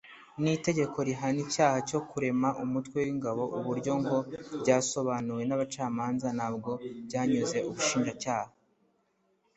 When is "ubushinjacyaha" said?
7.67-8.51